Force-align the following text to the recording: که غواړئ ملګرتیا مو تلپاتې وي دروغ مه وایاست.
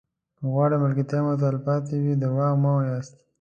که 0.37 0.43
غواړئ 0.53 0.75
ملګرتیا 0.83 1.19
مو 1.25 1.33
تلپاتې 1.41 1.95
وي 2.03 2.13
دروغ 2.21 2.53
مه 2.63 2.71
وایاست. 2.75 3.13